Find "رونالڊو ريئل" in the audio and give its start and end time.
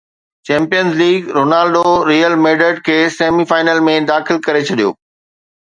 1.37-2.33